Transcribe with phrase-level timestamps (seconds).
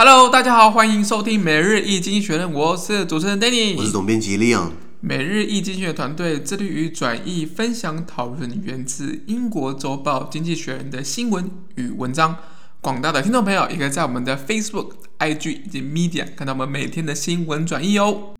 [0.00, 4.70] Hello，大家好，欢迎收听每日易经济学人，我是主持人 Danny，我是总编辑 Leon。
[5.00, 12.36] 每日易经济学团队致力于转译、分享、讨论源自英国周报《经济学人》的新闻与文章。
[12.80, 18.34] 广大的听众朋友也可以在我们的 Facebook、IG 以及 Media 看到我们每天的新闻转译哦。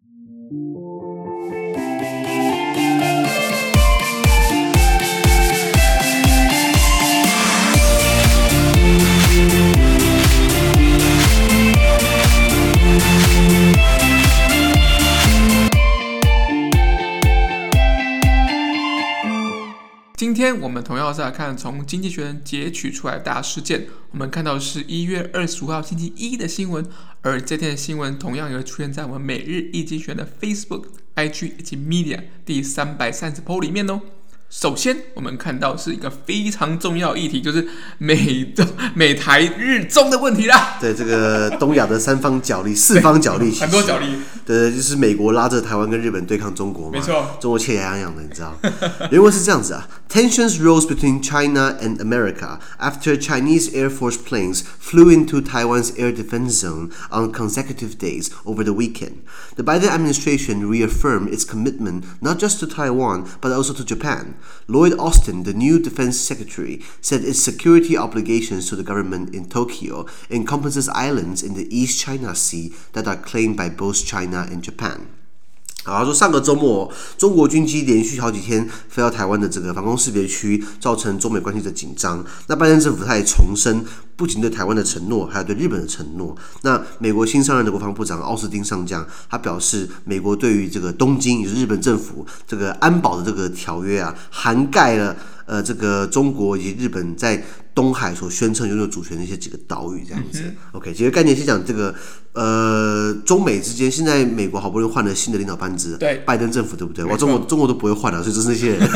[20.18, 23.86] 今天我们同样是来看从《经济学人》截取出来大事件。
[24.10, 26.84] 我们看到是一月二十五号星期一的新闻，
[27.22, 34.00] 而这天的新闻同样也会出现在我们每日一经济学的 Facebook、IG 以及 Media 第三百三十 p 里面哦。
[34.49, 40.77] 首先，我们看到是一个非常重要的议题，就是美中、美台日中的问题啦。
[40.79, 44.05] 对，这个东亚的三方角力、四方角力，很多角力。
[44.45, 46.91] 对，就是美国拉着台湾跟日本对抗中国嘛。
[46.91, 48.55] 没错，中国气痒痒的，你知道？
[49.09, 56.51] 原文是这样子啊：Tensions rose between China and America after Chinese Air Force planes flew into Taiwan's air defense
[56.59, 59.23] zone on consecutive days over the weekend.
[59.55, 64.35] The Biden administration reaffirmed its commitment not just to Taiwan but also to Japan.
[64.67, 70.05] Lloyd Austin, the new defense secretary, said its security obligations to the government in Tokyo
[70.29, 75.07] encompasses islands in the East China Sea that are claimed by both China and Japan.
[75.85, 82.25] 好，他说上个周末，中国军机连续好几天飞到台湾的这个防空识别区，造成中美关系的紧张。
[82.47, 83.85] 那拜登政府他也重申，
[84.18, 86.36] 不仅对台湾的承诺，还有对日本的承诺。
[86.62, 95.16] 那美国新上任的国防部长奥斯汀上将，他表示，美国对于这个东京，也就是日本政府这个安保的这个条约啊，涵盖了
[95.46, 97.40] 呃这个中国以及日本在
[97.72, 100.42] 东海所宣称拥有主权的一些几个岛屿这样子。
[100.44, 101.94] 嗯、OK，其实概念先讲这个。
[102.34, 107.04] 呃，中美之间现在美国好不容易换了新的领导班子，对，拜登政府对不对？
[107.06, 108.88] 哇，中国中国都不会换了，所以就是那些人。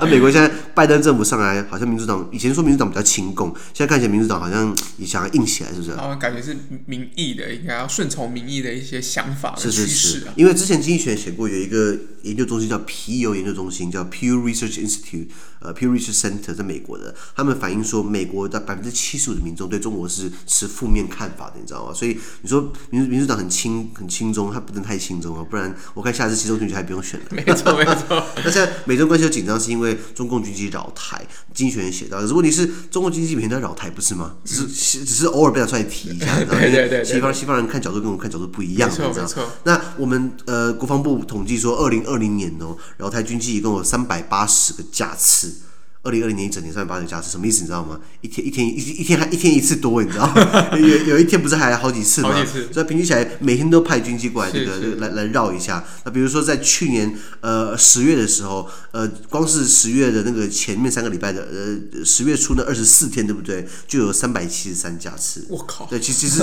[0.00, 5.92] 那美国现在拜登政府上来，好像民主党以前说民主党比较亲共，现在看起来民主党好像也想要硬起来，是不是？
[5.92, 6.56] 啊，感觉是
[6.86, 9.54] 民意的，应该要顺从民意的一些想法。
[9.56, 15.28] 是是是，因为之前经济学人写过有一个研究中心叫皮尤研究中心，叫 Pew Research Institute，
[15.64, 21.92] 呃，Pew Research Center 在美国的，他们反映说，美国的百分之七十五的民众对中国是持负面看法的，你知道吗？
[21.92, 22.70] 所以你说。
[22.90, 27.26] 民民主党很轻很轻中，他不能太轻中啊，不然我看下次其中选举还不用选了。
[27.30, 28.24] 没 错没错。
[28.44, 31.26] 那现在美中关系有紧张，是因为中共军机扰台。
[31.52, 34.34] 经济学人写到，可是问题是中共军机每天都在扰台，不是吗？
[34.44, 37.04] 只是只是偶尔被他出来提一下，对对 对。
[37.04, 39.50] 西方西方人看角度跟我们看角度不一样，没错没错。
[39.64, 45.53] 那我们呃国防部统计说，二零二零年哦，扰台军机一共有三百八十个架次。
[46.04, 47.62] 二零二零年一整年三百八十架次，什么意思？
[47.62, 47.98] 你知道吗？
[48.20, 50.70] 一天一天一一天还一天一次多，你知道吗？
[50.78, 52.30] 有有一天不是还好几次吗？
[52.30, 52.68] 好几次。
[52.72, 55.82] 所以平均起来，每天都派军机过来，这个来来绕一下。
[56.04, 63.66] 那比如说在去年呃十月的时候，呃，光是十月的那个前面三个礼拜的呃十月初那二十四天，对不对？
[63.88, 65.46] 就有三百七十三架次。
[65.48, 65.86] 我靠！
[65.86, 66.42] 对，其其实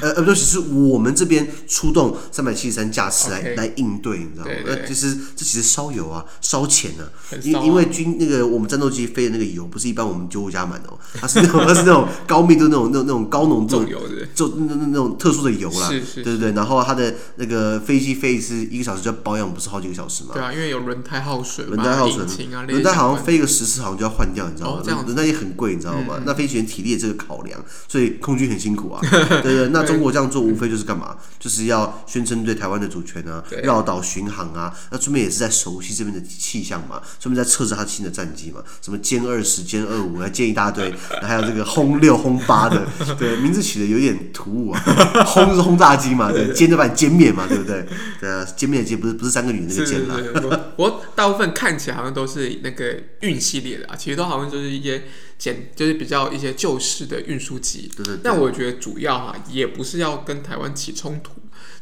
[0.00, 4.50] 呃呃，不，其实我们这边出动三百七十三架次来来应对，你知道吗？
[4.66, 7.36] 那，其实这其实烧油啊，烧钱呢、啊。
[7.42, 16.52] 因、啊、因为军那个我们战斗机飞的那个油不是一般我们救护加满的哦，它是那种它是那种高密度那种那种那种高浓度油的，就那那那种特殊的油啦，是是是对对对。
[16.52, 20.30] 然后它的那个飞机飞一次一个小时就要保养，不是好几个小时嘛？
[20.34, 22.26] 对啊，因为有轮胎耗损，轮胎耗损，
[22.68, 24.82] 轮胎好像飞个十次好像就要换掉，你知道吗？
[24.86, 26.14] 哦、轮胎也很贵，你知道吗？
[26.18, 29.00] 嗯、那飞行员体力也这个考量，所以空军很辛苦啊。
[29.10, 31.16] 对对，对，那中国这样做无非就是干嘛？
[31.38, 39.64] 就是要宣称对台湾的主权啊，绕岛巡航啊，那顺便也是在熟悉这边的气象嘛，顺便在测试他新的战机嘛，什么歼二十。
[39.64, 42.86] 歼二五，还歼一大堆，还有这个轰六、轰八的，
[43.18, 44.80] 对，名字取的有点突兀啊。
[45.24, 47.86] 轰是轰炸机嘛，对，歼就把你歼灭嘛，对不对？
[48.20, 50.60] 对啊，歼灭的歼不是不是三个女那个歼啦。
[50.76, 55.04] 我大部分看起来好像都是那个运系列的啊，其实都好像就是一些
[55.38, 57.90] 简，就是比较一些旧式的运输机。
[57.96, 58.18] 对对。
[58.22, 61.32] 但我觉得主要哈、啊，也不是要跟台湾起冲突，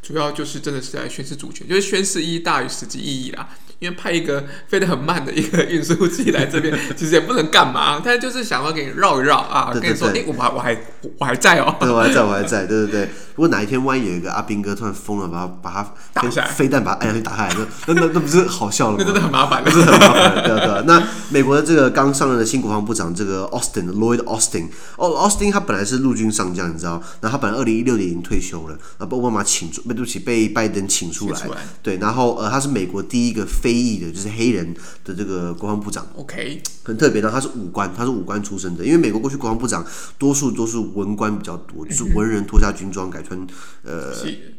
[0.01, 3.49] 主要就是真的是在宣示主权，就是宣示意义大于实际意义啦。
[3.83, 10.81] 因为派一个飞得很慢的一个运输机来这边，其实也不能干嘛， 他就是想要给你绕一绕啊，跟你说，哎，我还我还
[11.19, 13.11] 我还在哦，对，我还在我还在，对对对。
[13.35, 16.49] 如果哪一天万一有一个阿兵哥突然疯了，把他把他打下来。
[16.49, 17.55] 飞弹把他按下去打下来，
[17.87, 18.99] 那那那那不是好笑了吗？
[19.01, 20.83] 那真的很麻烦，那是很麻烦，对对对。
[20.87, 31.59] 那美国的这个刚上任的新国防部长这个 Austin Lloyd Austin，哦，Austin 他本来是陆军上将，你知道，那他本来二零一六年已经退休了，那被奥巴马请出，对不起，被拜登请出来，出来。
[31.83, 34.75] 对，然后呃，他是美国第一个非裔的，就是黑人
[35.05, 36.07] 的这个国防部长。
[36.17, 38.85] OK，很特别的，他是武官，他是武官出身的。
[38.85, 39.85] 因为美国过去国防部长
[40.19, 43.39] 多数都是文官比较多，就是文人脱下军装改穿，
[43.83, 44.13] 呃，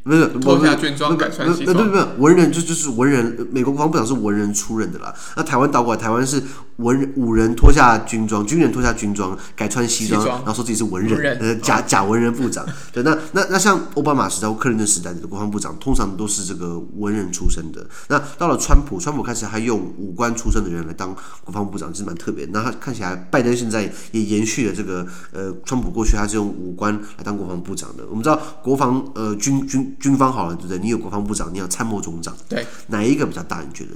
[0.04, 3.48] 不是脱下军装改穿西装，不不不，文人就就是文人。
[3.52, 5.14] 美国国防部长是文人出任的啦。
[5.36, 6.42] 那台湾倒过来，台湾是
[6.78, 12.66] 文人武人脱下军装，军人脱下军装改穿西装，然后说自己是文人，呃人，假假文人部长。
[12.92, 17.86] 对，那那那像奥巴马时代或克林顿时代的国防部长，通常都是这个文人出身的。
[18.08, 22.48] 那到了川普，川普开始还用武官出身的人来当国防部长，是蛮特别。
[22.52, 28.04] 那他看起来，拜登现在也延续了这个呃，川普过去他是用武官来当国防部长的。
[28.10, 30.80] 我们知道国防呃军军军方好了，对不对？
[30.80, 33.62] 你有国防部长，你有参谋总长，对，哪一个比较大？
[33.62, 33.92] 你觉得？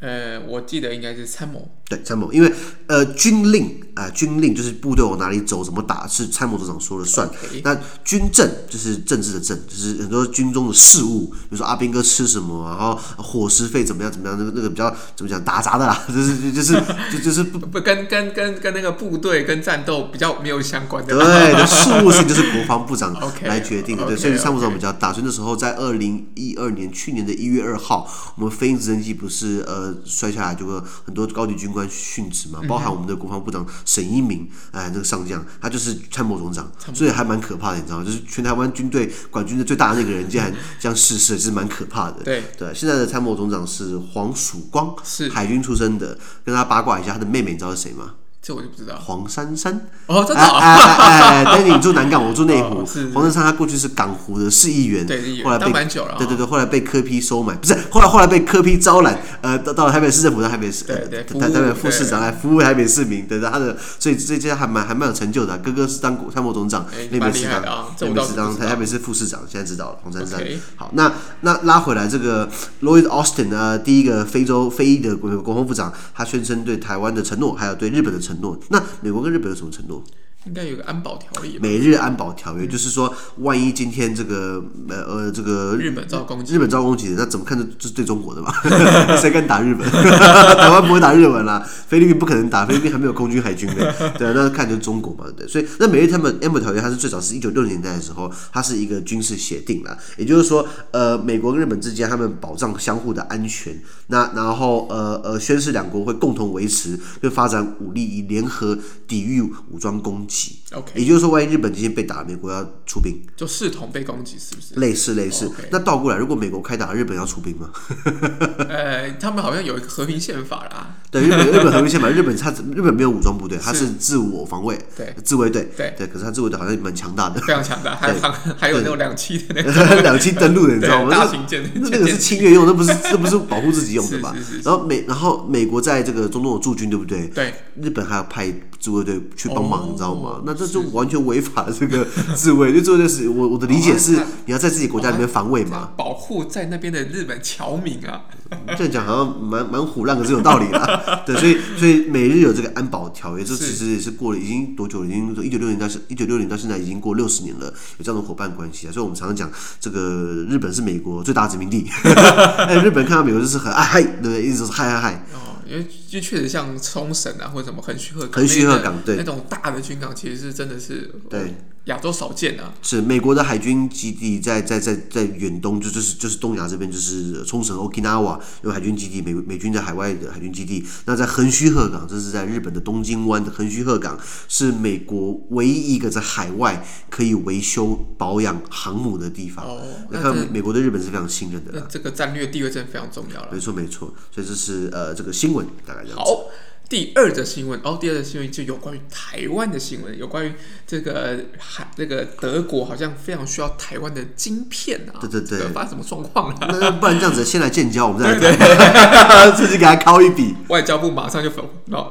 [0.00, 1.70] 呃，我记得应该是参谋。
[1.88, 2.52] 对，参谋，因为
[2.86, 7.28] 呃，军令、呃，军令就是部队往哪里走，怎么打，是参谋总长说了算。
[7.64, 16.74] 那军政就是政治的政，就是很多军中的事务，比如说阿兵哥吃什么，然后伙食费怎么样怎么样，那个那个比较怎么讲打杂的啦， 就是就是
[17.10, 21.16] 就就是不不跟跟跟跟那个部队跟战斗比较没有相关的。
[21.18, 23.14] 对，的事务性就是国防部长
[23.44, 24.04] 来决定的。
[24.04, 25.10] 对，所以参谋长比较大。
[25.10, 25.14] Okay.
[25.14, 28.06] 所以那时候在二零一二年，去年的一月二号，
[28.36, 32.60] 我们飞鹰直升机不是呃摔下来，就会很多高级军官殉职嘛。
[32.68, 38.04] 包含我们的国防部长沈一鸣，哎，那个上将，他就是参谋总长，所以还蛮可怕的，你知道吗？
[38.04, 42.22] 就是全台湾军队管军的最大的那个人，竟然 这样逝世，是蛮可怕的。
[42.24, 46.18] 对对，现在的参谋总长是黄曙光，是海军出身的。
[46.44, 48.14] 跟他八卦一下，他的妹妹你知道是谁吗？
[48.46, 48.94] 这我就不知道。
[49.04, 50.60] 黄珊珊哦，真的啊！
[50.60, 52.86] 哎哎哎，但是你住南港，我住内湖。
[53.12, 56.14] 黄珊珊她过去是港湖的市议员，对，后来被蛮久了、哦。
[56.16, 65.58] 对对对，后来被科批收买，不是，后来后来被科批招揽，呃，到到了台北市政府当台北市，对对，台台北副市长来服务台北市民，对他的，所以这些还蛮还蛮有成就的、啊。
[65.60, 67.60] 哥哥是当参谋总长，那边是当
[68.00, 69.98] 妹妹是当台台北市副市长，现在知道了。
[70.04, 70.40] 黄珊珊.
[70.76, 72.48] 好，那那拉回来这个
[72.82, 78.58] Lloyd Austin 呢，第一个非洲非裔的国国防部长，他宣称对台湾的承诺，还有对日本的承承诺。
[78.68, 80.02] 那美国跟日本有什么承诺？
[80.46, 81.58] 应该有个安保条例。
[81.60, 88.52] 美日安保条约、嗯、就是说，万一今天这个呃呃这个日本遭攻击，日本遭攻击，那怎么看这是对中国的嘛？
[89.20, 89.86] 谁敢打日本？
[89.90, 93.92] 台湾不会打日本啦，菲律宾不可能打，菲律宾还没有空军海军呢。
[94.16, 95.46] 对啊，那看就是中国嘛，对。
[95.48, 99.98] 所以那美日他们安保条约，它是最早是一九六零年代的时候，它是一个军事协定啦。
[100.16, 103.76] 也就是说，呃，美国跟日本之间他们保障相互的安全，
[104.06, 108.78] 那然后呃呃宣誓两国会共同维持跟发展武力，以联合
[109.08, 110.35] 抵御武装攻击。
[110.72, 114.74] OK，也就是说，万一日本今天被打，美国要出兵，就视同被攻击，是不是？
[114.80, 115.46] 类似类似。
[115.48, 115.68] Okay.
[115.70, 117.70] 那倒过来，如果美国开打，日本要出兵吗？
[118.68, 120.96] 呃，他们好像有一个和平宪法啦。
[121.10, 126.06] 对，日本日本和平宪法，日本他日本没有武装部队，他是自我防卫，对，自卫队，对对。
[126.06, 128.20] 可是他自卫队好像蛮强大的，非常强大，还有
[128.58, 129.72] 还有那种两栖的那个
[130.02, 131.10] 两栖登陆的，你知道吗？
[131.10, 134.34] 大型舰，那那个是侵略用，那不是那不是保护自己用的吧？
[134.64, 137.28] 然后美然后美国在这个中东有驻军，对不对？
[137.28, 137.54] 对。
[137.80, 140.40] 日本还要派自卫队去帮忙，你知道吗？
[140.44, 144.12] 那这就完全违法这个 自卫，就自卫队是我我的理解是，
[144.46, 148.22] 你要在自己国家里面防卫嘛，保护在那边的日本侨民啊。
[148.78, 151.22] 这样讲好像蛮蛮虎烂，可是有道理啦。
[151.26, 155.06] 对，所以所以美日有这个安保条约，这其实也是过了已经多久了？
[155.08, 157.66] 已经一九六零到一九六零到现在已经过六十年了，
[157.98, 158.92] 有这样的伙伴关系啊。
[158.92, 159.50] 所以我们常常讲，
[159.80, 164.44] 这个日本是美国最大殖民地，哎，日本看到美国就是很哎嗨，对不对？
[164.44, 165.26] 一直都是嗨嗨嗨。
[165.68, 169.16] 因为就确实像冲绳啊，或者什么横须贺港，横须贺港对。
[169.16, 171.54] 那种大的军港，其实是真的是对
[171.86, 172.72] 亚洲少见啊。
[172.82, 180.84] 是美国的海军基地在在在在远东，就就是就是东亚这边，就是冲绳 Okinawa 有海军基地，美美军在海外的海军基地。
[181.06, 189.64] 那在横须贺港，这是在日本的东京湾的横须贺港，是美国唯一一个在海外可以维修保养航母的地方。
[189.64, 191.72] 哦，那看美国对日本是非常信任的。
[191.74, 193.48] 那这个战略地位真的非常重要了。
[193.52, 195.66] 没错没错，所以这是呃这个新闻。
[195.84, 196.22] 大概这样子。
[196.22, 196.44] 好，
[196.88, 200.52] 第二则新闻哦，第二则新闻就有关于台湾的新闻，有关于
[200.86, 205.18] 这个海，那个德国好像非常需要台湾的晶片啊。
[205.20, 206.78] 对对对，发生什么状况了？
[206.80, 210.54] 那不然这样子，先来建交，我们再来谈， 自己给他敲一笔。
[210.68, 211.68] 外交部马上就否，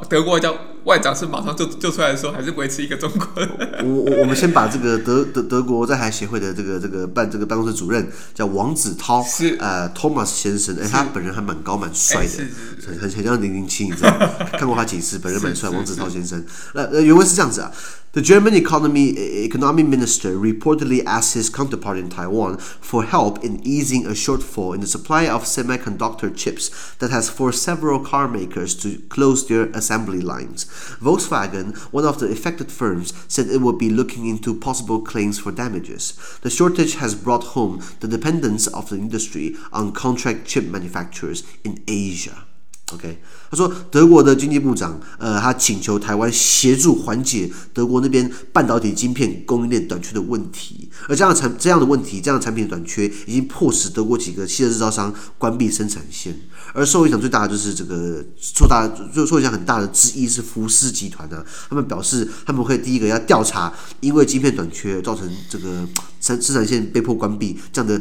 [0.10, 0.54] 德国外交
[0.86, 3.84] 外长是马上就就出来说，还是维持一个中国的？
[3.84, 12.48] 我我我们先把这个德德德国在台协会的这个这个办这个办公室主任叫王子涛，是呃 Thomas 先生，哎，他本人还蛮高蛮帅的，是
[12.88, 14.30] 很很很像零零七，你知道吗？
[14.58, 16.44] 看过他几次，本人蛮帅，王子涛先生。
[16.74, 17.72] 那呃原文是这样子啊。
[18.16, 19.10] The German economy
[19.44, 24.80] economy minister reportedly asked his counterpart in Taiwan for help in easing a shortfall in
[24.80, 30.22] the supply of semiconductor chips that has forced several car makers to close their assembly
[30.22, 30.64] lines.
[31.02, 35.52] Volkswagen, one of the affected firms, said it would be looking into possible claims for
[35.52, 36.14] damages.
[36.42, 41.84] The shortage has brought home the dependence of the industry on contract chip manufacturers in
[41.86, 42.46] Asia.
[42.94, 56.40] OK，他说德国的经济部长，呃，他请求台湾协助缓解德国那边半导体晶片供应链短缺的问题，而这样产这样的问题，这样的产品短缺，已经迫使德国几个汽车制造商关闭生产线，
[56.76, 65.88] 而受影响最大的就是这个受大就受影响很大的之一是福斯集团呢、啊，他们表示他们会第一个要调查，因为晶片短缺造成这个
[66.22, 68.00] 生生产线被迫关闭这样的。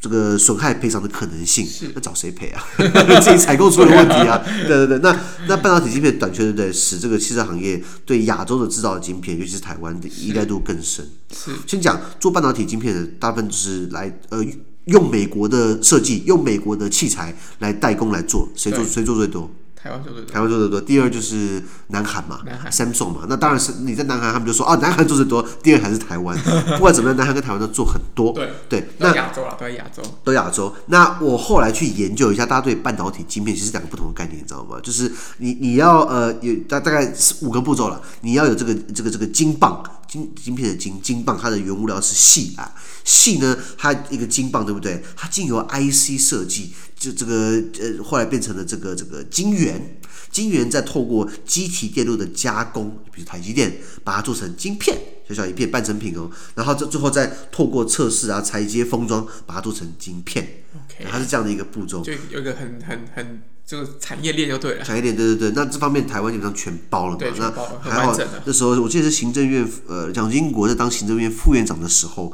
[0.00, 2.62] 这个损害赔偿的可能性，那找谁赔啊？
[3.20, 4.40] 自己采购出了问题啊！
[4.66, 6.72] 对对对，那那半导体晶片短缺，对不对？
[6.72, 11.04] 使这个汽车行业对亚洲的制造的晶片，尤其是台湾的依赖度更深。
[11.32, 14.38] 是，先讲做半导体晶片的，大部分就是来呃
[14.84, 19.50] 用美国的设计，用美国的器材来代工来做，谁做谁做最多？
[19.80, 20.80] 台湾做的多，台湾做的多。
[20.80, 23.20] 第二就是南韩嘛，南韩，Samsung 嘛。
[23.28, 25.46] 那当然是你在南韩，他们就说啊，南韩做的多。
[25.62, 26.36] 第二还是台湾。
[26.76, 28.32] 不管怎么样，南韩跟台湾都做很多。
[28.32, 30.02] 对对，那亚洲啊，都在亚洲。
[30.24, 30.74] 都亚洲。
[30.86, 34.78] 那我后来去研究一下，大家对半导体晶片其实两个不同的概念，你知道吗？
[34.82, 38.02] 就是你你要呃有大大概是五个步骤了。
[38.22, 42.74] 你要有这个这个这个金棒，晶晶片的晶晶棒，它的原物料是细啊，
[43.04, 45.02] 细呢，它一个晶棒对不对？
[45.14, 46.72] 它经由 IC 设计。
[46.98, 50.00] 就这个呃，后来变成了这个这个晶圆，
[50.32, 54.98] 晶圆再透过机体电路的加工，比如台积电把它做成晶片，
[55.28, 60.64] 小小一片半成品哦，然后这最后再透过测试啊、裁接、封装，把它做成晶片。
[60.74, 63.42] OK，它是这样的一个步骤，就有一个很很很。
[63.68, 72.32] 这个产业链就对了，产业链对对对，那这方面台湾基本上全包了嘛，对，那包了还好，那时候我记得是行政院呃蒋经国在当行政院副院长的时候，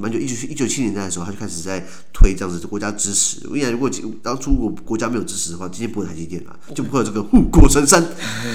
[0.00, 3.46] 蛮久一九一九七零年代的时候，他就开始在推这样子国家支持。
[3.48, 3.88] 我想如果
[4.20, 8.04] 当初我国家没有支持的话，今天不会台积电了，就不会有这个 护国神山。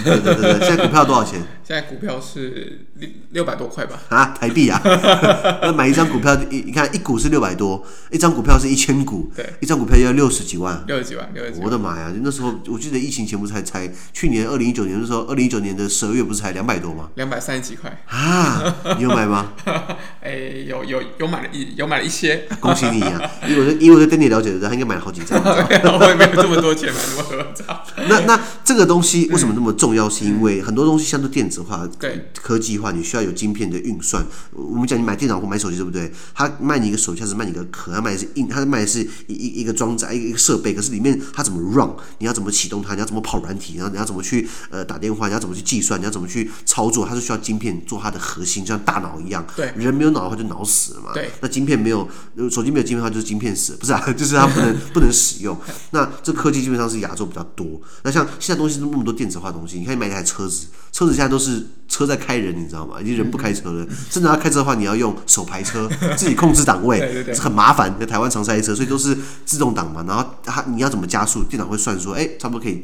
[0.04, 1.40] 对对对对，现在股票多少钱？
[1.64, 4.02] 现在股票是六六百多块吧？
[4.10, 4.82] 啊，台币啊！
[5.64, 12.09] 那买一张股票一你看一股是六百多，一张股票是一千股，对，一张股票要六十几万，六十几万，六十几万，我的妈呀！
[12.22, 17.10] 那时候我记得疫情前不是才才去年二零一九年的时候，二零一九年的十二月不是才两百多吗？
[17.16, 18.76] 两百三十几块啊！
[18.98, 19.54] 你有买吗？
[20.22, 23.22] 哎，有有有买了一有买了一些，恭喜你啊！
[23.48, 25.40] 因为我因为我对你了解的人，他应该买了好几张。
[25.44, 27.82] 我也没有这么多钱买那么多张。
[28.08, 30.10] 那那这个东西为什么那么重要？
[30.10, 34.26] 是因为很多东西相对电子化、对科技化，你需要有晶片的运算。
[34.52, 36.12] 我们讲你买电脑或买手机，对不对？
[36.34, 37.94] 他卖你一个手机，还是卖你一个壳？
[37.94, 41.90] 他卖的是硬，他卖的是一一一个装载一个设备，可是里面他怎么 run？
[42.20, 42.94] 你要怎么启动它？
[42.94, 43.76] 你要怎么跑软体？
[43.76, 45.28] 然后你要怎么去呃打电话？
[45.28, 46.00] 你要怎么去计算？
[46.00, 47.06] 你要怎么去操作？
[47.06, 49.46] 它是需要晶片做它的核心，就像大脑一样。
[49.56, 51.12] 对，人没有脑的话就脑死了嘛。
[51.14, 52.08] 对，那晶片没有，
[52.50, 54.04] 手机没有晶片的话就是晶片死了， 不是啊？
[54.14, 55.58] 就是它不能 不能使用。
[55.92, 57.80] 那这科技基本上是亚洲比较多。
[58.04, 63.02] 那像现在东西都那么多电子化东西，你看你买一台车子，车子现在都是车在开人，你知道吗？
[63.02, 63.86] 已经人不开车了。
[64.10, 67.94] 甚至要开车的话，你要用手排车， 自己控制档位，对对对，是很麻烦。
[68.00, 70.06] 在台湾常塞车，所以都是自动挡嘛。
[70.08, 72.84] 然后它你要怎么加速，电脑会算说，哎，差不多可以。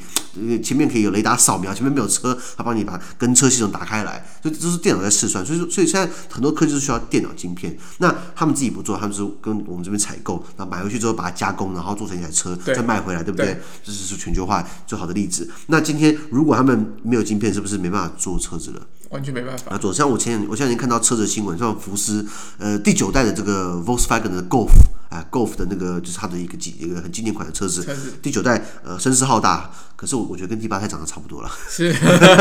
[0.61, 5.45] 前面可以有雷达扫描，前面没有车，它帮你把跟车系统打开来，所以这是电脑在试算。
[5.45, 7.77] 所以说，所以现在很多科技是需要电脑晶片。
[7.99, 13.57] 那他们自己不做，他们是跟我们这边采购，然后买回去之后把它加工，然后做成一台车再卖回来，对不对？
[13.83, 15.49] 这是全球化最好的例子。
[15.67, 18.81] 那今天如果他们没有晶片，是不是没办法做车子了？
[19.09, 19.75] 完全没办法。
[19.75, 22.25] 啊，左像我前我现在已经看到车子新闻，像福斯
[22.57, 24.71] 呃第九代的这个 Volkswagen 的 Golf。
[25.07, 29.69] 啊，Golf 的那个就是它的一个经一个很经典款的车子，车子第九代，呃，声势浩大。
[29.95, 31.93] 可是我我觉得跟第八代长得差不多了，是，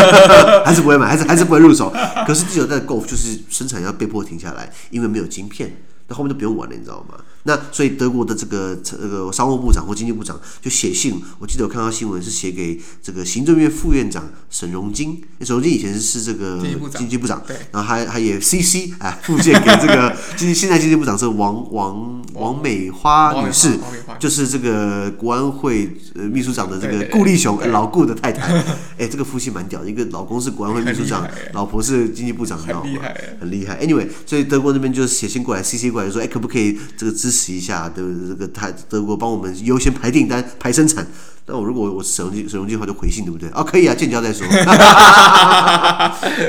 [0.64, 1.92] 还是不会买，还是还是不会入手。
[2.26, 5.84] 可是第九代的 Golf 就是生产要被迫停下来，因为没有晶片。
[6.08, 7.16] 那后面就不用玩了，你知道吗？
[7.46, 16.58] 那所以德国的这个这个商务部长或经济部长就写信，我记得我看到新闻是写给这个行政院副院长沈荣金，沈荣金以前是这个
[16.96, 23.78] 经济部长，对，然后还还也 CC 哎附件给这个 经现在经济部长是王王王美花女士，
[24.18, 28.54] 就是这个国安会呃秘书长的这个顾立雄老顾的太太，
[28.96, 32.86] 哎，这个夫妻蛮屌，一个老公是国安会秘书长，老婆是经济部长，你知道吗？
[32.86, 33.86] 很厉害，很厉害。
[33.86, 35.93] Anyway，所以德国那边就写信过来，CC。
[35.94, 37.88] 过来说，哎，可不可以这个支持一下？
[37.88, 38.28] 对不对？
[38.28, 41.06] 这个他德国帮我们优先排订单、排生产。
[41.46, 43.48] 那我如果我沈荣津沈荣津的话就回信，对不对？
[43.50, 44.46] 哦，可以啊，建交再说。
[44.50, 44.66] 对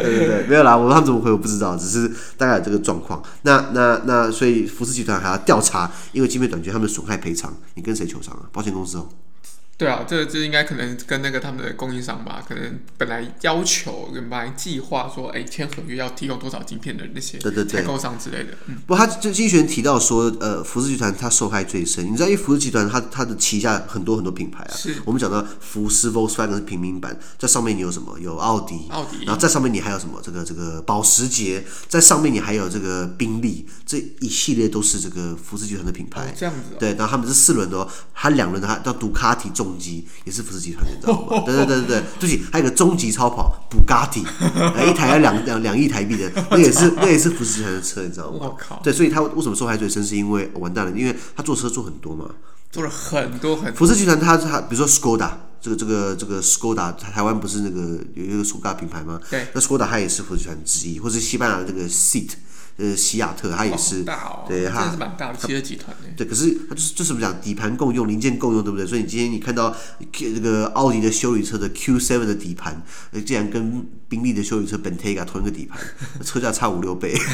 [0.04, 3.22] 对对，没有啦，我他们怎么回我不知道，只是大概这个状况。
[3.44, 8.44] 那那那，所以福斯集团还要调查，因为晶片短缺，他们损害赔偿，你跟谁求偿啊？
[8.52, 9.08] 保险公司哦。
[9.77, 18.46] 对啊，这这应该可能跟那个他们的供应商吧，可能本来要求原来计划说，哎，签合约要提供多少晶片的那些采购商之类的。
[18.46, 22.10] 对对对嗯、不，他就经济学人提到说，呃，福斯集团它受害最深。
[22.10, 24.72] 你知道，因为福斯集团它它的旗下很多很多品牌啊。
[24.74, 24.96] 是。
[25.03, 28.17] 我们讲到福斯 Volkswagen 是平民版，在上面你有什么？
[28.20, 28.88] 有奥迪。
[28.89, 29.25] 奥迪。
[29.25, 30.22] 然后在上面你还有什么？
[30.24, 36.22] 这个这个保时捷，在上面你还有这个宾利，这一系列都是这个福斯集团的品牌。
[36.22, 36.77] 哦、这样子、哦。
[36.79, 40.46] 对，然后他们是四轮的哦，还两轮的，他叫杜卡迪重机，也是。
[40.46, 41.42] 福斯集团，你知道吗？
[41.44, 48.38] 对对对对对，对不起，还有个终极超跑布加迪，一台要两两两亿台币的，那也是 那也是福斯集团的车，你知道吗？
[48.42, 48.80] 我靠！
[48.84, 50.06] 对，所以他为什么受害最深？
[50.06, 52.30] 是因为完蛋了，因为他做车做很多嘛，
[52.72, 53.76] 做了很多很多。
[53.76, 59.20] 福斯集团他他比如说 Skoda，这个这个这个 Skoda，台湾不是那个有一个 Skoda 品牌吗？
[59.32, 62.30] 对，那 Skoda 它也是福斯集团之一，或是西班牙的这个 Seat。
[62.77, 66.10] 呃，西亚特它也是，哦哦、对，它是蛮大的汽车集团的。
[66.17, 68.86] 对，可是它就是就是怎么讲，底盘共用，零件共用，对不对？
[68.86, 69.74] 所以你今天你看到
[70.12, 72.84] 这个奥迪的修理车的 Q7 的底盘，
[73.25, 75.79] 竟然跟宾利的修理车 Bentayga 同一个底盘，
[76.22, 77.15] 车价差五六倍。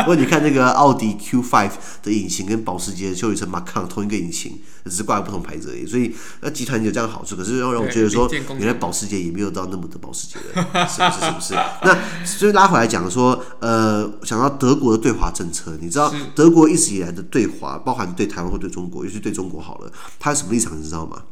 [0.00, 1.70] 不过你看那个奥迪 Q5
[2.02, 5.86] 的引擎跟保时捷的修理车 Macan 同一个引擎，只是挂了不同牌子而已。
[5.86, 11.24] 所以那集团有这样的好处，可是让让我觉得说，原来保时捷也没有到那么的保时捷的，是不是？
[11.24, 11.54] 是不是？
[11.82, 14.49] 那所以拉回来讲说，呃，想到。
[14.50, 20.78] 德国的对华政策，你知道德国一直以来的对华，包含对台湾或对中国，尤其对中国好了，他有什么立场？
[20.78, 21.22] 你知道吗？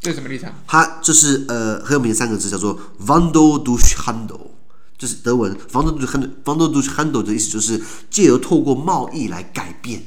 [0.00, 0.52] 对什么立场？
[0.66, 4.40] 他就是呃很有名的三个字，叫做 “Wandel durch Handel”，
[4.98, 7.80] 就是德文 “Wandel durch Handel”，“Wandel durch Handel” 的意思就是
[8.10, 10.02] 借由透过贸易来改变。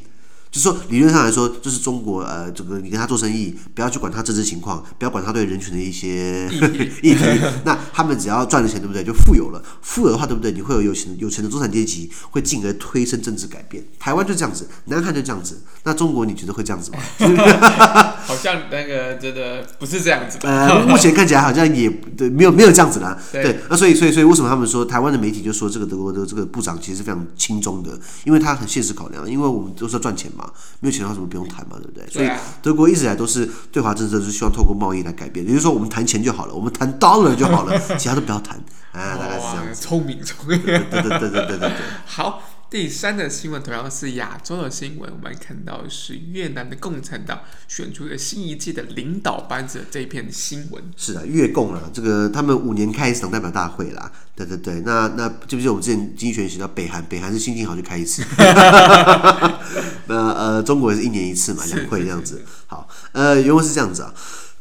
[0.49, 6.47] 就是说，理论上来说，就是中国呃，这个你跟他做生意，不要去管他政治情况，不要管他对人群的一些
[7.03, 7.23] 议题。
[7.63, 9.03] 那他们只要赚了钱，对不对？
[9.03, 9.61] 就富有了。
[9.81, 10.51] 富有的话，对不对？
[10.51, 13.83] 你会有有钱有钱的中产阶级，会进而推升政治改变。
[13.99, 15.61] 台湾就这样子，南韩就这样子。
[15.83, 16.99] 那中国你觉得会这样子吗？
[18.27, 20.37] 好像那个真的不是这样子。
[20.41, 23.17] 呃，目前看起来好像也对，没有没有这样子啦。
[23.31, 27.97] 对，那所以所以所以为什么他们说台湾的媒体就说这个德国的这个部长其实是非常轻松的？
[28.25, 30.36] 因为他很现实考量，因为我们都是要赚钱嘛。
[30.79, 31.77] 没有钱的话，什么不用谈嘛？
[31.77, 32.07] 对不对？
[32.09, 32.29] 所以
[32.61, 35.45] 德国一直以来都是对华政策，是希望透过贸易来改变。
[35.45, 38.57] 也就是说，我们谈钱就好了，我们谈 dollar 就好了， 其他都不要谈。
[38.91, 39.81] 啊，大概是这样子。
[39.81, 40.61] 聪明，聪明。
[40.61, 41.71] 对对对对对对对。
[42.05, 42.41] 好。
[42.69, 50.83] 第三的新闻同样是亚洲的新闻，我们看到的是越南的共产党选出了新一届的领导班子的这一篇新闻。
[50.97, 54.11] 是的，越共啊，这个他们五年开一次党代表大会啦。
[54.35, 57.01] 对对对，那那记不记得我们之前经济学写到北韩？
[57.05, 58.21] 北韩是心情好就开一次。
[60.07, 62.43] 那呃，中国也是一年一次嘛，两会这样子。
[62.65, 64.13] 好，呃，原文是这样子啊。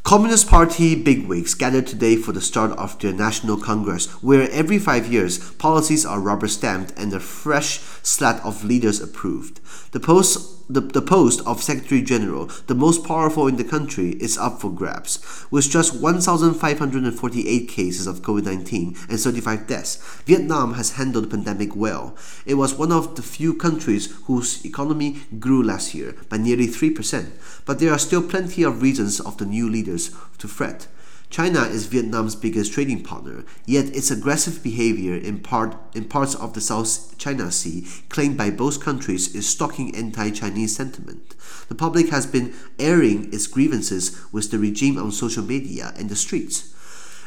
[0.07, 5.11] Communist Party bigwigs gathered today for the start of their National Congress, where every five
[5.11, 9.59] years policies are rubber stamped and a fresh slate of leaders approved.
[9.91, 14.37] The post the, the post of Secretary General, the most powerful in the country, is
[14.37, 15.45] up for grabs.
[15.49, 21.75] With just 1,548 cases of COVID 19 and 35 deaths, Vietnam has handled the pandemic
[21.75, 22.15] well.
[22.45, 27.31] It was one of the few countries whose economy grew last year by nearly 3%,
[27.65, 30.87] but there are still plenty of reasons of the new leaders to fret.
[31.29, 36.53] China is Vietnam's biggest trading partner, yet its aggressive behavior in, part, in parts of
[36.53, 41.35] the South China Sea, claimed by both countries, is stoking anti Chinese sentiment.
[41.67, 46.15] The public has been airing its grievances with the regime on social media and the
[46.15, 46.73] streets.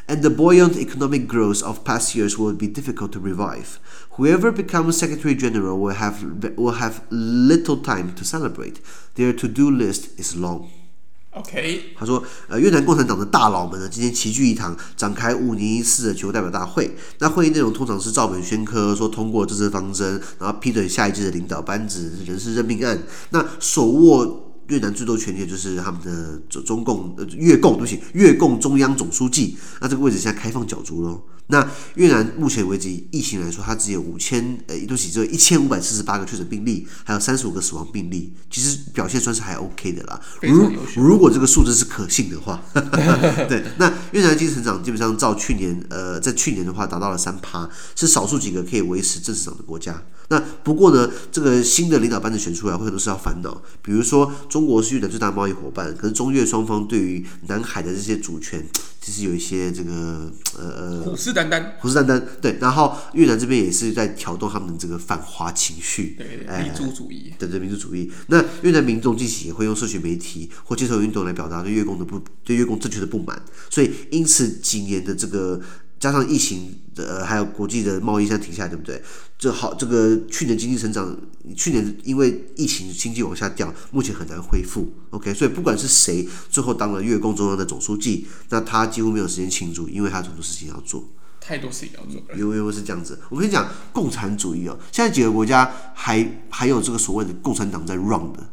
[0.07, 3.79] And the buoyant economic growth of past years will be difficult to revive.
[4.13, 8.81] Whoever becomes Secretary General will have, will have little time to celebrate.
[9.15, 10.71] Their to do list is long.
[11.33, 16.93] OK，他说，呃，越南共产党的大佬们呢，今天齐聚一堂，展开五年一次的全国代表大会。
[17.19, 23.01] 那会议内容通常是照本宣科，说通过这次方针，然后批准下一届的领导班子人事任命案。
[23.29, 29.57] 那手握越南最多权力就是他们的中中共呃越共，对不起，越共中央总书记。
[29.79, 31.23] 那这个位置现在开放角逐喽。
[31.51, 40.19] 那越南目前为止疫情来说，它只有五千呃，对不起，只有一千五百四十八个确诊病例，还有三十五个死亡病例，其实表现算是还 OK 的啦。
[40.41, 42.63] 如如果这个数字是可信的话，
[43.47, 50.01] 对，那越南经济成长基本上照去年呃，在去年的话达到了三趴，是少数几个可以维持正成长的国家。
[50.31, 58.65] 那不过呢，这个新的领导班子选出来会很多事要烦恼，比如说中国是越南最大贸易伙伴，可是中越双方对于南海的这些主权。
[59.01, 62.57] 其实有一些这个呃呃虎视眈眈，虎视眈眈，对。
[62.61, 68.09] 然后越南这边也是在挑动他们的这个反华情绪，对民族主义，对对，民族主义。
[68.27, 75.59] 那越南民众近期也会用社群媒体或街头运动来表达对越共的不对越共政权的不满，所以因此几年的这个。
[76.01, 78.99] 加上疫情的，呃，还有国际的贸易现在停下来，对不对？
[79.37, 81.15] 这好，这个去年经济成长，
[81.55, 84.91] 去年因为疫情经济往下掉，目前很难恢复。
[85.11, 91.07] OK，所以不管是谁最后当了越共中央的总书记，那他几乎没有时间庆祝，因为他有很多事情要做，
[91.39, 92.19] 太多事情要做。
[92.35, 98.49] 因为因为是这样子，我跟你讲，共产主义哦，现在几个国家还还有这个所谓的共产党在 run 的。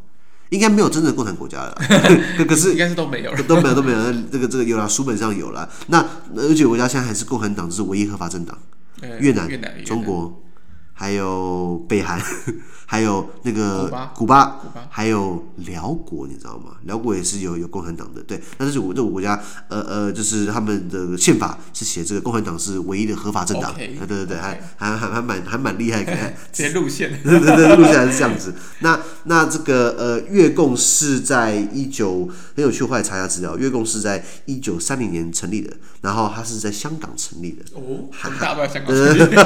[0.51, 1.75] 应该没有真正的共产国家了，
[2.49, 3.99] 可是应该是都没有了，都没有都没有。
[3.99, 5.69] 那这个这个有了，书本上有了。
[5.89, 6.05] 那
[6.37, 8.57] 而且国家现在还是共产党，是唯一合法政党。
[9.21, 10.43] 越南、越南、中国，
[11.01, 12.21] 还有北韩，
[12.85, 16.73] 还有那个古巴、古巴、古巴，还有辽国，你知道吗？
[16.83, 18.21] 辽国也是有有共产党的。
[18.23, 23.73] 对，那这是我这个国家，呃呃，就是他们的宪法是写这个共产党是唯一的合法政党。
[23.77, 28.53] 对对对，还还还还蛮还蛮厉害，看这些路线，对 对对，路线还是这样子。
[28.81, 37.63] 那那这个呃，越共是在一九很有趣，后来查一下资料，越共是在一九三零年成立的，然后它是在香港成立的。
[37.75, 38.09] 哦，
[38.41, 39.37] 大家都在香港成立。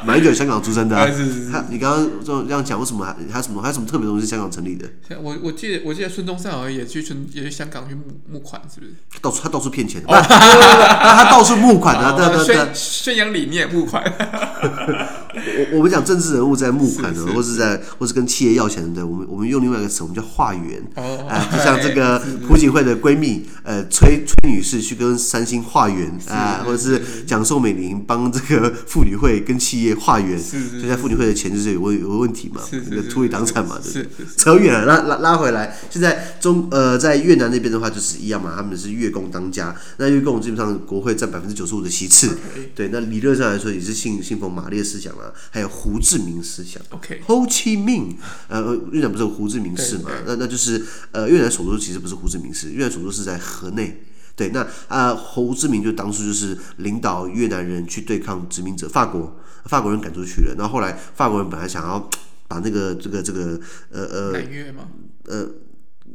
[0.06, 4.88] 蛮久香港出生的、啊，是是是他你刚刚这这样讲，为什么还还什么还有什么特别东西是香港成立的？
[5.22, 8.92] 我我记得我记得孙中山好像也去春也去香港去募募款，是不是？
[9.20, 14.02] 到处他到处骗钱，那、他到处募款啊，对对对，宣扬理念募款。
[15.70, 20.82] 我我们讲政治人物在募款的，或是在或是跟企业要钱的，我们我们用另外一个词，我们叫化缘。
[20.96, 35.76] 哦，啊，就像这个朴槿惠的闺蜜呃崔崔女士去跟三星化缘啊，或者是讲宋美龄帮这个妇女会跟企业化缘，所以在妇女会的钱就是有问有问题嘛，那个土里党产嘛，对，扯远了，拉拉拉回来。
[35.90, 42.36] 现在中呃在越南那边的话就是一样嘛，他们是越共当家，那越共基本上国会占百分之九十五的席次，
[42.74, 46.80] 对，那理论上来说也是信信奉马列思想啊，还有胡志明思想
[47.26, 48.16] ，Ho Chi Minh，
[48.48, 50.10] 呃，越南不是有胡志明市嘛？
[50.26, 54.04] 那那就是呃越南首都其实不是胡志明市，越南首都是在河内。
[54.36, 60.54] 对，那啊，胡志明就当初就是领导越南人去对抗殖民者法国，法国人赶出去了。
[60.56, 62.08] 然后后来法国人本来想要
[62.48, 63.60] 把那个这个这个
[63.90, 64.88] 呃呃，南越吗？
[65.26, 65.48] 呃。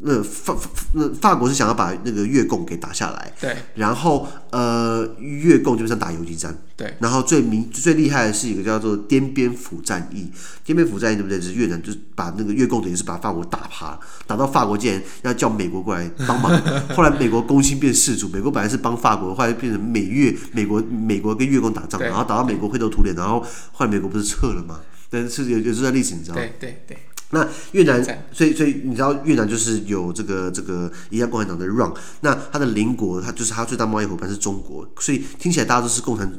[0.01, 0.55] 那法
[0.93, 10.29] 那法国是想要把那个越共给打下来，对，然后呃越共基本上打游击战，对，然后最明最厉害的是一个叫做滇边府战役，
[10.65, 11.39] 滇边府战役对不对？
[11.39, 16.51] 就是越南就是把那个越共等于是把法国打趴，打到法国竟然要叫美国过来帮忙，
[16.93, 23.39] 后来美国攻心变事主，美国本来是帮法国，后来变成美越美国美国跟越共打仗，然后打到美国灰头土脸，然后
[23.71, 24.81] 后来美国不是撤了吗？
[25.09, 26.41] 但是有有这段历史你知道吗？
[26.41, 26.97] 对对对。
[27.31, 36.31] 那越南，所以所以你知道越南就是有这个这个一样共产党的 run，那它的邻国，它就是它最大贸易伙伴是中国，所以听起来大家都是共产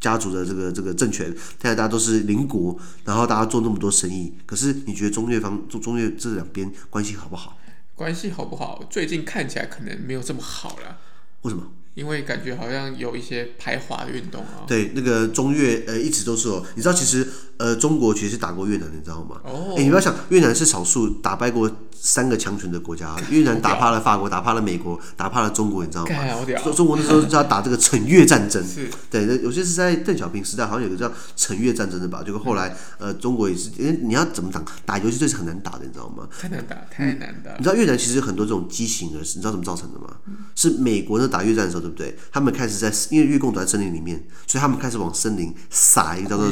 [0.00, 7.56] 家族的这个这个政权，听起来大家都是邻国，然后大家做那么多生意，可是你觉得中越方中中越这两边关系好不好？
[7.94, 8.84] 关系好不好？
[8.90, 10.98] 最近看起来可能没有这么好了。
[11.42, 11.64] 为什么？
[11.94, 14.64] 因为感觉好像有一些排华的运动啊。
[14.66, 17.26] 对，那个中越呃一直都是哦，你知道其实
[17.58, 19.40] 呃中国其实打过越南，你知道吗？
[19.44, 19.74] 哦。
[19.76, 23.14] 哎，你不要想，越南是少数打败过三个强权的国家。
[23.30, 26.10] 越南打怕了法国，打怕了美国，打怕了中国，你知道吗？
[26.64, 28.62] 中中国那时候就要打这个惩越战争。
[28.66, 28.88] 是。
[29.10, 32.22] 对，那有些是在邓小平时代，好像有个叫惩越战争的吧？
[32.24, 36.26] 结果后来呃中国也是，因为你要怎么打打游击队是很难打的，你知道吗？
[36.40, 37.52] 太难打，太难打。
[37.58, 40.16] 你知道越南其实很多这种畸形的，你知道怎么造成的吗？
[40.54, 42.16] 是美国呢打越战的时候，对不对？
[42.32, 46.50] 他们开始在因为月供躲在森林里面，所以他们开始往森林撒一个叫做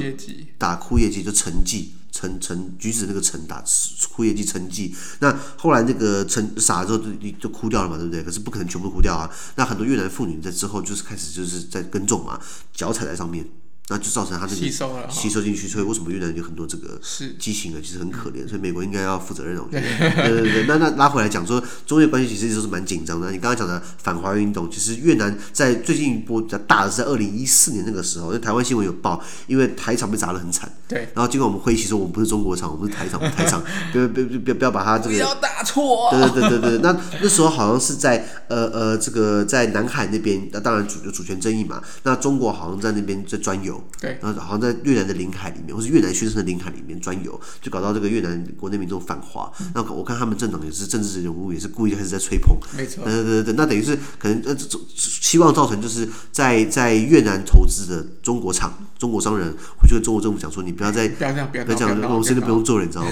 [0.58, 3.64] 打枯叶剂，就沉剂，橙橙橘子那个橙打
[4.12, 4.94] 枯叶剂橙剂。
[5.20, 8.22] 那后来那个橙撒了之后就就枯掉了嘛，对不对？
[8.22, 9.30] 可是不可能全部枯掉啊。
[9.56, 12.38] 那很多越南妇女在之后就是开始就是在耕种嘛，
[12.74, 13.46] 脚踩在上面。
[13.90, 16.96] 那就造成他这个吸收了，吸收进去，所以为什么越南有很多这个
[17.40, 19.58] 畸形的，其实很可怜，所以美国应该要负责任。
[19.60, 20.66] 我觉得，对对对。
[20.68, 23.32] 那那拉回来讲说，中越关系其实一直都是蛮紧张的。
[23.32, 30.72] 你刚刚讲的反华运动，其实越南在最近一波比较大的是在二零一四年那个时候，台湾新闻有报，因为台厂被砸得很惨。
[30.86, 31.10] 对。
[31.12, 33.60] 然后经过我们会议说，我们不是中国厂，我们是台厂，台厂，
[33.92, 36.08] 别别别别不要把它这个不要打错。
[36.12, 36.78] 对对对对对。
[36.78, 41.82] 那那时候好像是在呃呃这个在南海那边，那当然主主权争议嘛。
[42.04, 43.88] 那中国好像在那边在钻油。
[44.00, 44.16] 对。
[44.22, 44.60] 然后好像。
[44.60, 49.50] 在越南的领海里面，或是越南宣称的领海里面专有，就搞到这个越南国内民众反华。
[49.58, 52.54] 嗯、那我看他们政党也是政治人物，也是故意开始在吹捧。
[52.76, 54.54] 没错，对对对，那等于是可能呃，
[54.94, 63.10] 希望造成就是在在越南投资的中国厂、中国商人会去跟中国政府讲说，你不要再不要这样，不要这样，我们现在不用做了，你知道吗？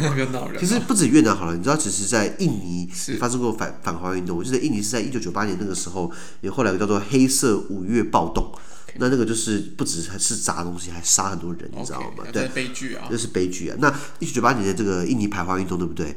[0.61, 4.37] 其实不止越南好了，你知道，只是在印尼也发生过反反华运动。
[4.37, 8.52] 我记得印尼是在一九九八年那个时候，也后来有叫做黑色五月暴动。
[8.96, 12.24] 那那个就是不只是是砸东西，还杀很多人.你知道吗？
[12.33, 13.77] 对，悲剧啊，那是悲剧啊。
[13.79, 16.16] 那一九九八年的这个印尼排华运动，对不对？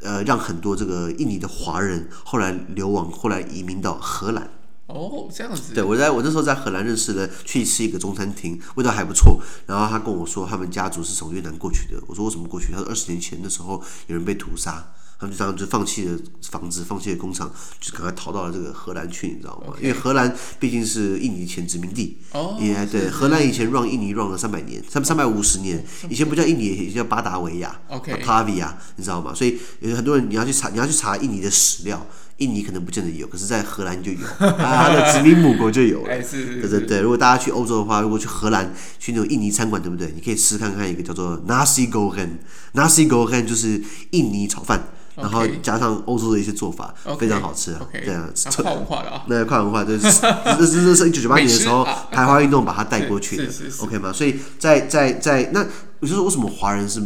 [0.00, 4.50] 呃，让很多这个印尼的华人后来流亡，后来移民到荷兰。
[4.86, 5.72] 哦，这样子。
[5.74, 9.40] 对，我在我那时候在荷兰认识的，去吃一个中餐厅，味道还不错。
[9.66, 12.02] 然后他跟我说，他们家族是从越南过去的。
[12.06, 12.72] 我说为什么过去？
[12.72, 14.92] 他说二十年前的时候有人被屠杀。
[15.22, 16.18] 他们就这样就放弃了
[16.50, 17.48] 房子，放弃了工厂，
[17.80, 22.18] 就赶快逃到了这个荷兰去，你知道吗.因为荷兰毕竟是印尼前殖民地。
[22.32, 22.58] 哦。
[22.60, 25.84] 也对，荷兰以前 run 印尼 run 了三百年，三三百五十年。
[26.10, 27.80] 以前不叫印尼，也叫巴达维亚。
[27.86, 28.16] OK。
[28.26, 29.32] 巴达维亚，你知道吗？
[29.32, 32.04] 所以有很多人你要去查，你要去查印尼的史料，
[32.38, 36.08] 印尼可能不见得有，可是在荷兰就有，啊， 它的殖民母国就有了。
[36.08, 40.12] 对对对，如果大家去欧洲的话，如果去荷兰去那种印尼餐馆，对不对？
[40.14, 44.88] 你可以吃看看一个叫做 Nasi Goreng，Nasi Goreng 就是印尼炒饭。
[45.14, 47.86] 然后加上欧洲的一些做法，okay, 非常好吃啊。
[47.92, 48.26] 对啊，
[48.62, 53.44] 跨文化的啊，那跨文化，就是这是这是一九九八年的时候，排华运动把它带过去的
[53.80, 54.10] ，OK 吗？
[54.10, 55.66] 所以在在在那，
[56.00, 56.98] 我就说为什么华人是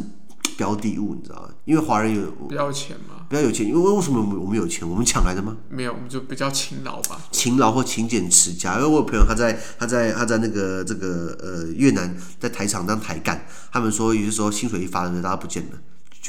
[0.56, 1.48] 标的物，你知道吗？
[1.64, 4.88] 因为华人有比较有钱嘛，比较有钱，因为为什么我们我们有钱？
[4.88, 5.56] 我们抢来的吗？
[5.68, 8.76] 没有，我们就比较勤劳吧，勤劳或勤俭持家。
[8.76, 15.78] 因为我有朋友他在他在他在那个这个呃越南在台厂当台干，他们说有些时候薪水一发的时候，大家不见了。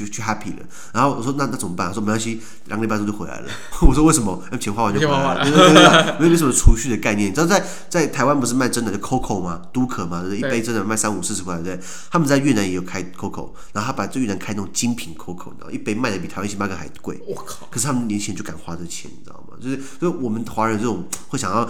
[0.04, 1.88] 就去 happy 了，然后我说那那怎么办？
[1.88, 3.48] 他说没关系，两个礼拜之后就回来了。
[3.86, 4.42] 我说为什么？
[4.50, 7.30] 那钱花完就回来了，没有 没什么储蓄的概念。
[7.30, 9.62] 你知道在在台湾不是卖真的的 Coco 吗？
[9.72, 11.80] 都可嘛，一杯真的卖三五四十块，对不对？
[12.10, 17.20] 他们在越南也有开 Coco，然后他把这越南开那种精品 Coco，然后一杯卖的比台湾星巴克还贵。
[17.26, 17.66] 我靠！
[17.70, 19.56] 可是他们年轻人就敢花这钱，你知道吗？
[19.60, 21.68] 就是就是我们华人这种会想要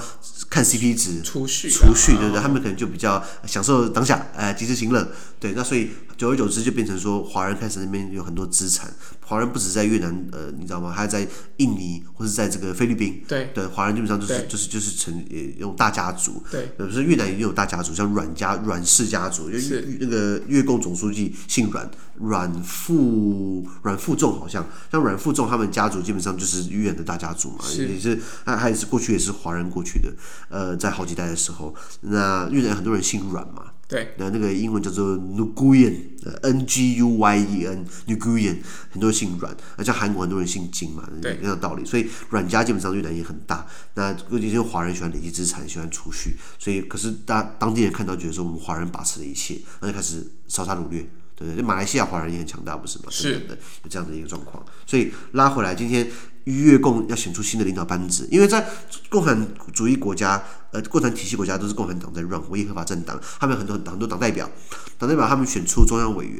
[0.50, 2.42] 看 CP 值储蓄储蓄，对不对？
[2.42, 5.08] 他们可能就比较享受当下，哎，及时行乐。
[5.40, 8.92] 对，那所以久而久之就变成说，华人开始那边有很多资产。
[9.24, 10.90] 华人不止在越南，呃，你知道吗？
[10.90, 11.26] 还在
[11.58, 13.22] 印尼或者在这个菲律宾。
[13.28, 16.42] 对对，华人基本上就是就是就是成呃用大家族。
[16.50, 30.10] 对，比如说越南也有大家族，像阮家阮氏家族，就是那个越共总书记姓阮，阮富阮富仲好像，像阮富仲他们家族基本上就是越南的大家族嘛，是也是他他也是过去也是华人过去的，
[30.48, 33.64] 呃，在好几代的时候，那越南很多人姓阮嘛。
[33.88, 38.58] 对，那那个英文叫做 Nguyen，N G U Y E N，Nguyen，
[38.90, 41.86] 很多人姓阮，而像韩国很多人姓金嘛，对，一样的道理。
[41.86, 43.66] 所以阮家基本上越南也很大。
[43.94, 51.62] 那尤其是华人喜欢累积资产，喜欢储蓄，所以可是大当地人看到觉得说我们华人把持了一切，那就开始烧杀掳掠，对不对？
[51.62, 53.06] 马来西亚华人也很强大，不是吗？
[53.08, 54.62] 是的，有这样的一个状况。
[54.86, 56.06] 所以拉回来，今天。
[56.54, 58.66] 越共要选出新的领导班子，因为在
[59.08, 64.50] 共产主义国家，呃，共产体系国家都是共产党在 run 唯一合法政党，他们有很多很多党代表，
[64.98, 66.38] 党代表他们选出中央委员，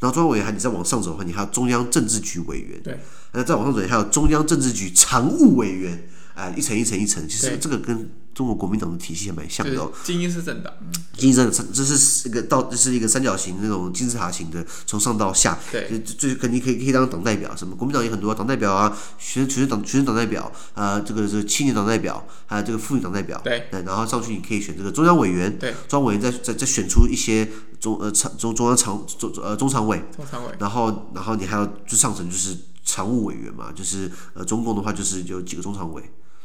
[0.00, 2.98] 然后中央委员还你再往上走的话，你还有中央政治局委员，对，
[3.32, 8.10] 那再往上走还有中央政治局常务委员，啊、呃，一层一层一层，其实这个跟。
[8.38, 10.72] 中国国民党的体系也蛮像的哦，精英是政党，
[11.12, 36.00] 精英政党，这是一个到这是一个三角形那种金字塔形的，从上到下，对，就肯定可以可以当党代表，什么国民党也很多党代表啊，学生学生党学生党代表啊、呃，这个是青年党代表，还有这个妇女党代表，对，然后上去你可以选这个中央委员，对，中央委员再再再选出一些中呃常中中央常中呃中常委，中常委，然后然后你还要最上层就是常务委员嘛，就是呃中共的话就是有几个中常委。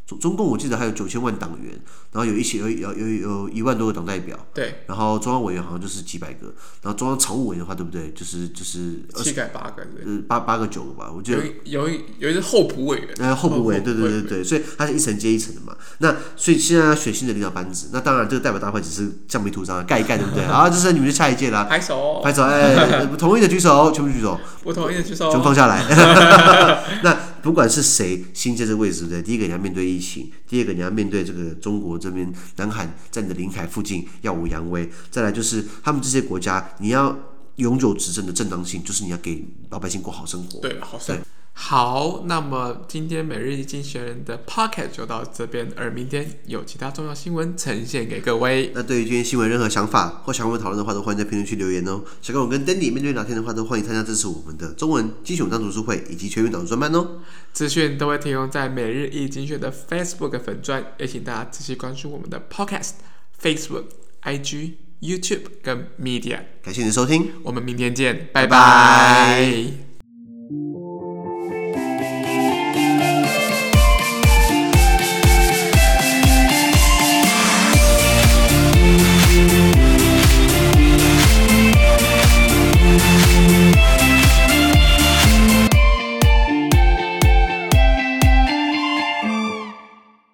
[0.05, 1.71] 中中共我记得还有九千万党员，
[2.11, 8.11] 然后有一些有有有有一万多个党代表，对，然后中央委员好像就是几百个，然后中央常务委员的话，对不对？
[8.11, 15.73] 就是就是七改八个，呃八八个九个吧，我记得有有一有一个候补委员，呃候补委员，对对对对，所以它是一层接一层的嘛。
[15.99, 20.43] 那所以现在要选新的领导班子，那当然这个代表大会只是橡皮图章盖一盖，对不对？
[20.51, 25.81] 啊，这是你们就下一届啦，拍手拍手，哎， 不同意的举手，全部举手，不同意的举手，全部放下来。
[27.03, 27.32] 那。
[27.43, 29.21] 不管是谁新接这个位置，对不对？
[29.21, 37.15] 第一个你要面对疫情，第二个你要面对这个中国这边南韩在你的领海附近耀武扬威，再来就是他们这些国家你要
[37.57, 40.59] 永久执政的正当性，就是你要给老百姓过好生活。
[40.61, 41.21] 对，好生活。
[41.55, 48.71] 好，那么今天每日一经济学人的 Pocket 就到这边，而明天有其他重要新闻呈现给各位。
[48.73, 52.01] 那对于今天新闻任何想法或想跟我们讨论的话，都欢迎在评论区留言哦。
[52.21, 57.21] 想跟我跟 Danny 面对聊天的话，都欢迎参加支持我们的中文精选文章读书会以及全民导读专班哦。
[57.53, 62.93] 资讯都会提供在每日一经济学的 Facebook 粉专，也请大家仔细关注我们的 Podcast、
[63.41, 63.85] Facebook、
[64.23, 66.39] IG、YouTube 跟 Media。
[66.63, 68.47] 感谢你的收听，我们明天见，拜拜。
[68.47, 70.82] 拜拜。